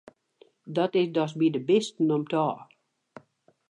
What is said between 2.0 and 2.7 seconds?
om't ôf!